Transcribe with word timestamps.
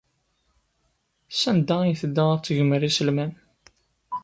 Sanda 1.39 1.75
ay 1.81 1.93
tedda 2.01 2.23
ad 2.33 2.41
tegmer 2.43 2.81
iselman? 2.89 3.31